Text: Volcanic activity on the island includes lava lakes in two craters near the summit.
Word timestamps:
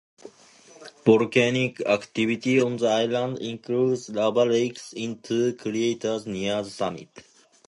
Volcanic 1.05 1.79
activity 1.85 2.59
on 2.59 2.77
the 2.77 2.87
island 2.87 3.37
includes 3.37 4.09
lava 4.09 4.45
lakes 4.45 4.93
in 4.93 5.19
two 5.19 5.53
craters 5.53 6.25
near 6.25 6.63
the 6.63 6.71
summit. 6.71 7.21